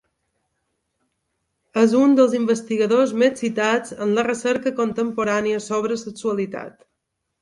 És 1.81 1.93
un 1.99 2.15
dels 2.19 2.33
investigadors 2.39 3.13
més 3.25 3.37
citats 3.45 3.95
en 4.07 4.17
la 4.21 4.27
recerca 4.29 4.75
contemporània 4.81 5.61
sobre 5.67 6.03
sexualitat. 6.07 6.79